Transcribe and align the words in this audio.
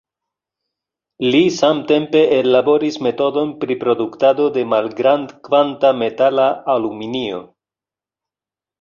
Li 1.35 1.41
samtempe 1.57 2.23
ellaboris 2.39 2.97
metodon 3.09 3.53
pri 3.65 3.79
produktado 3.85 4.49
de 4.59 4.67
malgrand-kvanta 4.75 5.95
metala 6.03 6.51
aluminio. 6.79 7.49